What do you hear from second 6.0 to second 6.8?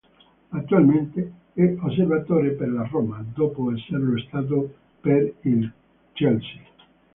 Chelsea.